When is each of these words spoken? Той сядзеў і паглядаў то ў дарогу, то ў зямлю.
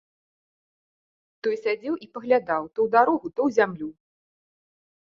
Той 1.45 1.55
сядзеў 1.63 1.95
і 2.07 2.11
паглядаў 2.17 2.61
то 2.67 2.75
ў 2.75 2.87
дарогу, 2.99 3.27
то 3.37 3.39
ў 3.47 3.63
зямлю. 3.63 3.89